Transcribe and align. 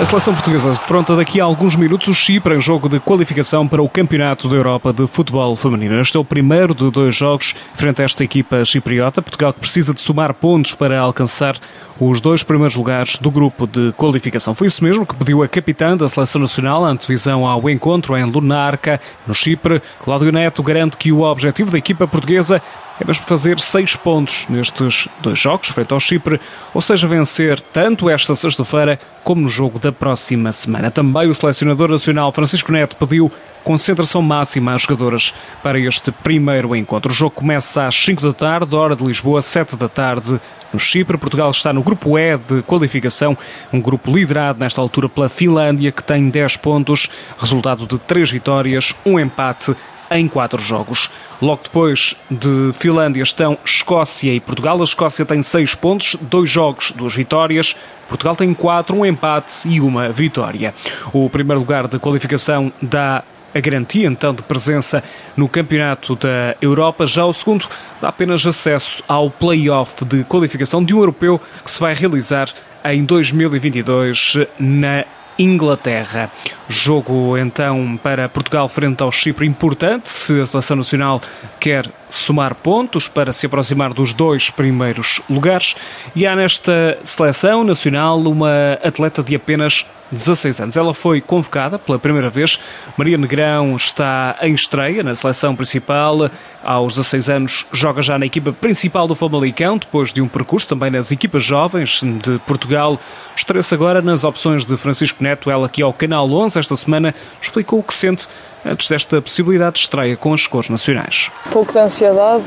A 0.00 0.04
seleção 0.06 0.32
portuguesa 0.32 0.70
defronta 0.70 1.14
daqui 1.14 1.42
a 1.42 1.44
alguns 1.44 1.76
minutos 1.76 2.08
o 2.08 2.14
Chipre 2.14 2.54
em 2.54 2.60
jogo 2.60 2.88
de 2.88 2.98
qualificação 2.98 3.68
para 3.68 3.82
o 3.82 3.88
Campeonato 3.88 4.48
da 4.48 4.56
Europa 4.56 4.94
de 4.94 5.06
Futebol 5.06 5.54
Feminino. 5.54 6.00
Este 6.00 6.16
é 6.16 6.20
o 6.20 6.24
primeiro 6.24 6.74
de 6.74 6.90
dois 6.90 7.14
jogos 7.14 7.54
frente 7.74 8.00
a 8.00 8.06
esta 8.06 8.24
equipa 8.24 8.64
chipriota. 8.64 9.20
Portugal 9.20 9.52
que 9.52 9.60
precisa 9.60 9.92
de 9.92 10.00
somar 10.00 10.32
pontos 10.32 10.74
para 10.74 10.98
alcançar 10.98 11.58
os 12.00 12.18
dois 12.18 12.42
primeiros 12.42 12.76
lugares 12.76 13.18
do 13.18 13.30
grupo 13.30 13.66
de 13.66 13.92
qualificação. 13.92 14.54
Foi 14.54 14.68
isso 14.68 14.82
mesmo 14.82 15.04
que 15.04 15.14
pediu 15.14 15.42
a 15.42 15.48
capitã 15.48 15.94
da 15.94 16.08
Seleção 16.08 16.40
Nacional, 16.40 16.82
antevisão 16.82 17.46
ao 17.46 17.68
encontro 17.68 18.16
em 18.16 18.24
Lunarca, 18.24 18.98
no 19.26 19.34
Chipre. 19.34 19.82
Cláudio 20.02 20.32
Neto 20.32 20.62
garante 20.62 20.96
que 20.96 21.12
o 21.12 21.20
objetivo 21.20 21.70
da 21.70 21.76
equipa 21.76 22.08
portuguesa 22.08 22.62
é 23.00 23.04
mesmo 23.06 23.24
fazer 23.24 23.58
seis 23.58 23.96
pontos 23.96 24.46
nestes 24.48 25.08
dois 25.20 25.38
jogos, 25.38 25.68
frente 25.70 25.92
ao 25.92 26.00
Chipre, 26.00 26.40
ou 26.74 26.82
seja, 26.82 27.08
vencer 27.08 27.60
tanto 27.72 28.10
esta 28.10 28.34
sexta-feira 28.34 28.98
como 29.24 29.42
no 29.42 29.48
jogo 29.48 29.78
da 29.78 29.90
próxima 29.90 30.52
semana. 30.52 30.90
Também 30.90 31.28
o 31.28 31.34
selecionador 31.34 31.90
nacional 31.90 32.30
Francisco 32.32 32.70
Neto 32.70 32.96
pediu 32.96 33.32
concentração 33.64 34.22
máxima 34.22 34.74
às 34.74 34.82
jogadoras 34.82 35.34
para 35.62 35.78
este 35.78 36.10
primeiro 36.10 36.74
encontro. 36.74 37.10
O 37.10 37.14
jogo 37.14 37.32
começa 37.32 37.86
às 37.86 37.94
5 37.94 38.22
da 38.22 38.32
tarde, 38.32 38.74
hora 38.74 38.96
de 38.96 39.04
Lisboa, 39.04 39.42
7 39.42 39.76
da 39.76 39.88
tarde 39.88 40.40
no 40.72 40.78
Chipre. 40.78 41.18
Portugal 41.18 41.50
está 41.50 41.72
no 41.72 41.82
grupo 41.82 42.18
E 42.18 42.36
de 42.36 42.62
qualificação, 42.62 43.36
um 43.72 43.80
grupo 43.80 44.10
liderado 44.10 44.58
nesta 44.58 44.80
altura 44.80 45.08
pela 45.08 45.28
Finlândia, 45.28 45.92
que 45.92 46.02
tem 46.02 46.28
10 46.28 46.56
pontos, 46.58 47.10
resultado 47.38 47.86
de 47.86 47.98
3 47.98 48.30
vitórias, 48.30 48.94
um 49.04 49.18
empate 49.18 49.74
em 50.10 50.26
quatro 50.26 50.60
jogos. 50.60 51.10
Logo 51.40 51.62
depois 51.62 52.16
de 52.30 52.72
Finlândia 52.74 53.22
estão 53.22 53.56
Escócia 53.64 54.32
e 54.32 54.40
Portugal. 54.40 54.80
A 54.80 54.84
Escócia 54.84 55.24
tem 55.24 55.42
seis 55.42 55.74
pontos, 55.74 56.16
dois 56.20 56.50
jogos, 56.50 56.92
duas 56.92 57.14
vitórias. 57.14 57.76
Portugal 58.08 58.34
tem 58.34 58.52
quatro, 58.52 58.96
um 58.96 59.06
empate 59.06 59.68
e 59.68 59.80
uma 59.80 60.08
vitória. 60.08 60.74
O 61.12 61.30
primeiro 61.30 61.60
lugar 61.60 61.86
de 61.86 61.98
qualificação 61.98 62.72
dá 62.82 63.22
a 63.54 63.60
garantia 63.60 64.06
então 64.06 64.32
de 64.34 64.42
presença 64.42 65.02
no 65.36 65.48
Campeonato 65.48 66.16
da 66.16 66.56
Europa. 66.60 67.06
Já 67.06 67.24
o 67.24 67.32
segundo 67.32 67.68
dá 68.00 68.08
apenas 68.08 68.46
acesso 68.46 69.02
ao 69.08 69.30
play-off 69.30 70.04
de 70.04 70.24
qualificação 70.24 70.84
de 70.84 70.94
um 70.94 70.98
europeu 70.98 71.40
que 71.64 71.70
se 71.70 71.80
vai 71.80 71.94
realizar 71.94 72.48
em 72.84 73.04
2022 73.04 74.38
na 74.58 75.04
Inglaterra. 75.38 76.30
Jogo 76.70 77.36
então 77.36 77.98
para 78.00 78.28
Portugal 78.28 78.68
frente 78.68 79.02
ao 79.02 79.10
Chipre 79.10 79.44
importante, 79.44 80.08
se 80.08 80.40
a 80.40 80.46
seleção 80.46 80.76
nacional 80.76 81.20
quer 81.58 81.90
somar 82.08 82.54
pontos 82.54 83.08
para 83.08 83.32
se 83.32 83.46
aproximar 83.46 83.92
dos 83.92 84.14
dois 84.14 84.50
primeiros 84.50 85.20
lugares. 85.28 85.74
E 86.14 86.28
há 86.28 86.36
nesta 86.36 86.96
seleção 87.02 87.64
nacional 87.64 88.20
uma 88.20 88.78
atleta 88.84 89.20
de 89.20 89.34
apenas 89.34 89.84
16 90.12 90.60
anos. 90.60 90.76
Ela 90.76 90.92
foi 90.92 91.20
convocada 91.20 91.78
pela 91.78 91.98
primeira 91.98 92.28
vez. 92.28 92.58
Maria 92.96 93.16
Negrão 93.16 93.76
está 93.76 94.36
em 94.42 94.54
estreia 94.54 95.02
na 95.02 95.14
seleção 95.14 95.54
principal. 95.54 96.30
Aos 96.62 96.96
16 96.96 97.30
anos 97.30 97.66
joga 97.72 98.02
já 98.02 98.18
na 98.18 98.26
equipa 98.26 98.52
principal 98.52 99.08
do 99.08 99.14
Famalicão, 99.14 99.78
depois 99.78 100.12
de 100.12 100.20
um 100.20 100.28
percurso 100.28 100.68
também 100.68 100.90
nas 100.90 101.10
equipas 101.10 101.42
jovens 101.42 102.02
de 102.02 102.38
Portugal. 102.40 103.00
Estreia-se 103.34 103.72
agora 103.72 104.02
nas 104.02 104.24
opções 104.24 104.66
de 104.66 104.76
Francisco 104.76 105.22
Neto. 105.22 105.50
Ela 105.50 105.66
aqui 105.66 105.80
ao 105.80 105.92
Canal 105.92 106.30
11 106.30 106.58
esta 106.60 106.76
semana 106.76 107.14
explicou 107.40 107.80
o 107.80 107.82
que 107.82 107.94
sente 107.94 108.28
antes 108.64 108.88
desta 108.88 109.20
possibilidade 109.20 109.74
de 109.74 109.80
estreia 109.80 110.16
com 110.16 110.32
as 110.32 110.46
cores 110.46 110.68
nacionais. 110.68 111.30
Um 111.46 111.50
pouco 111.50 111.72
de 111.72 111.78
ansiedade, 111.78 112.44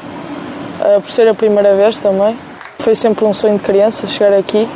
eh, 0.80 1.00
por 1.00 1.11
ser 1.11 1.28
a 1.28 1.33
primeira 1.33 1.75
vez 1.75 2.00
também. 2.00 2.38
Foi 2.80 2.95
sempre 2.95 3.25
um 3.25 3.34
sonho 3.34 3.57
de 3.57 3.63
criança 3.63 4.07
chegar 4.07 4.34
aqui 4.38 4.68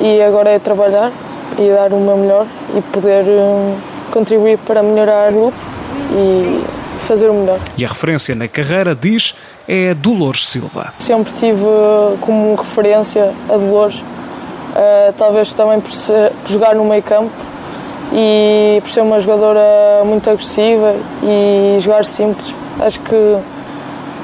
e 0.00 0.22
agora 0.22 0.50
é 0.50 0.58
trabalhar 0.58 1.12
e 1.58 1.70
dar 1.70 1.92
o 1.92 2.00
meu 2.00 2.16
melhor 2.16 2.46
e 2.76 2.80
poder 2.80 3.24
eh, 3.26 3.74
contribuir 4.10 4.58
para 4.58 4.82
melhorar 4.82 5.32
o 5.32 5.36
grupo 5.36 5.56
e 6.12 6.64
fazer 7.06 7.28
o 7.28 7.34
melhor. 7.34 7.60
E 7.76 7.84
a 7.84 7.88
referência 7.88 8.34
na 8.34 8.48
carreira, 8.48 8.94
diz, 8.94 9.34
é 9.66 9.94
Dolores 9.94 10.46
Silva. 10.46 10.92
Sempre 10.98 11.32
tive 11.32 11.64
eh, 11.64 12.16
como 12.20 12.54
referência 12.54 13.32
a 13.48 13.56
Dolores, 13.56 14.02
talvez 15.16 15.52
também 15.54 15.80
por, 15.80 15.90
ser, 15.90 16.30
por 16.30 16.52
jogar 16.52 16.74
no 16.76 16.84
meio 16.84 17.02
campo 17.02 17.32
e 18.12 18.80
por 18.80 18.90
ser 18.90 19.00
uma 19.02 19.20
jogadora 19.20 20.02
muito 20.04 20.28
agressiva 20.28 20.94
e 21.22 21.78
jogar 21.80 22.04
simples. 22.04 22.54
Acho 22.80 23.00
que, 23.00 23.36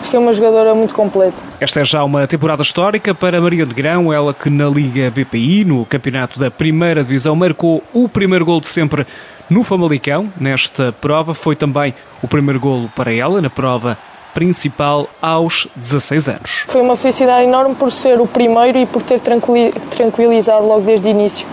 acho 0.01 0.11
que 0.11 0.17
é 0.17 0.19
uma 0.19 0.33
jogadora 0.33 0.75
muito 0.75 0.95
completa. 0.95 1.43
Esta 1.61 1.81
é 1.81 1.85
já 1.85 2.03
uma 2.05 2.27
temporada 2.27 2.63
histórica 2.63 3.15
para 3.15 3.41
Maria 3.41 3.67
de 3.67 3.75
Grão, 3.75 4.13
ela 4.13 4.33
que 4.33 4.49
na 4.49 4.69
Liga 4.69 5.11
BPI, 5.11 5.65
no 5.65 5.85
campeonato 5.85 6.39
da 6.39 6.51
primeira 6.51 7.03
divisão, 7.03 7.35
marcou 7.35 7.83
o 7.93 8.09
primeiro 8.09 8.45
gol 8.45 8.61
de 8.61 8.69
sempre 8.69 9.07
no 9.49 9.63
Famalicão. 9.63 10.33
Nesta 10.41 10.93
prova 10.93 11.35
foi 11.35 11.57
também 11.57 11.95
o 12.23 12.29
primeiro 12.29 12.61
golo 12.61 12.91
para 12.95 13.13
ela 13.13 13.41
na 13.43 13.51
prova 13.51 13.99
principal 14.33 15.09
aos 15.23 15.69
16 15.77 16.29
anos. 16.29 16.65
Foi 16.67 16.81
uma 16.81 16.97
felicidade 16.97 17.45
enorme 17.45 17.77
por 17.77 17.93
ser 17.93 18.21
o 18.21 18.27
primeiro 18.27 18.79
e 18.79 18.85
por 18.85 19.01
ter 19.01 19.21
tranquilizado 19.21 20.67
logo 20.67 20.81
desde 20.81 21.07
o 21.07 21.11
início 21.11 21.47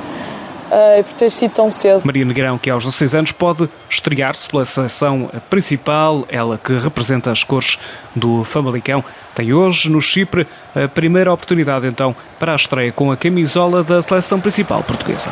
uh, 0.72 1.04
por 1.04 1.14
ter 1.14 1.30
sido 1.30 1.52
tão 1.52 1.70
cedo. 1.70 2.02
Maria 2.04 2.26
Negrão, 2.26 2.58
que 2.58 2.70
aos 2.70 2.84
16 2.84 3.16
anos 3.16 3.32
pode 3.32 3.70
estrear-se 3.90 4.50
pela 4.50 4.66
seleção 4.66 5.30
principal, 5.50 6.26
ela 6.30 6.58
que 6.58 6.74
representa 6.78 7.32
as 7.32 7.44
cores 7.44 7.78
do 8.16 8.44
Famalicão, 8.44 9.04
tem 9.36 9.54
hoje 9.54 9.90
no 9.90 10.02
Chipre 10.02 10.48
a 10.76 10.88
primeira 10.88 11.32
oportunidade 11.32 11.88
então 11.88 12.16
para 12.40 12.54
a 12.54 12.56
estreia 12.56 12.92
com 12.92 13.12
a 13.12 13.18
camisola 13.18 13.84
da 13.84 14.02
seleção 14.02 14.40
principal 14.40 14.84
portuguesa. 14.84 15.32